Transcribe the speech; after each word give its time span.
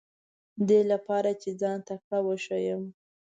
دې 0.67 0.79
لپاره 0.91 1.29
چې 1.41 1.49
ځان 1.61 1.79
تکړه 1.87 2.19
وښیم. 2.23 2.83